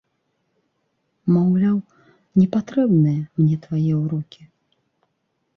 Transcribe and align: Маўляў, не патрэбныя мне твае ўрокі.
Маўляў, 1.33 1.75
не 2.39 2.45
патрэбныя 2.55 3.21
мне 3.45 3.55
твае 3.67 3.87
ўрокі. 4.03 4.43